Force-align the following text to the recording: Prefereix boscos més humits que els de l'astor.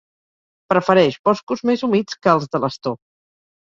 Prefereix 0.73 1.19
boscos 1.31 1.63
més 1.73 1.87
humits 1.91 2.21
que 2.25 2.37
els 2.39 2.53
de 2.57 2.67
l'astor. 2.67 3.03